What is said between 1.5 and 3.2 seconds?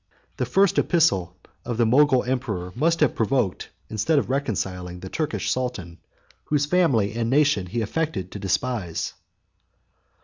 28 of the Mogul emperor must have